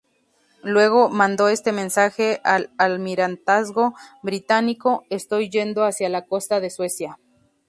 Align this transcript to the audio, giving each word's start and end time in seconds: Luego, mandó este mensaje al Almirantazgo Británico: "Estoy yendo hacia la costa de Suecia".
Luego, 0.63 1.09
mandó 1.09 1.47
este 1.47 1.71
mensaje 1.71 2.41
al 2.43 2.71
Almirantazgo 2.79 3.93
Británico: 4.23 5.03
"Estoy 5.11 5.51
yendo 5.51 5.83
hacia 5.85 6.09
la 6.09 6.25
costa 6.25 6.59
de 6.59 6.71
Suecia". 6.71 7.19